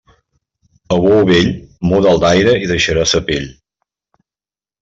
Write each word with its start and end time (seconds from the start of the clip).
A 0.95 0.97
bou 1.07 1.19
vell, 1.31 1.51
muda'l 1.91 2.23
d'aire 2.25 2.57
i 2.57 2.65
hi 2.65 2.71
deixarà 2.75 3.07
sa 3.13 3.25
pell. 3.29 3.49